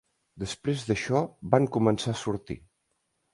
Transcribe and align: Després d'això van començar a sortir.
Després 0.43 0.85
d'això 0.87 1.21
van 1.57 1.69
començar 1.77 2.15
a 2.17 2.21
sortir. 2.23 2.57